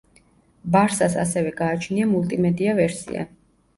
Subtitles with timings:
[0.75, 3.29] ბარსას ასევე გააჩნია მულტიმედია ვერსია.